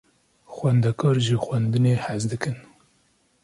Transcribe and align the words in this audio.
Xwendekar 0.55 1.15
ji 1.25 1.37
xwendinê 1.45 1.93
hez 2.05 2.23
dikin. 2.31 2.57